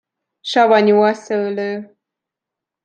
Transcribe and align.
Savanyú 0.41 0.97
a 1.03 1.13
szőlő. 1.13 1.97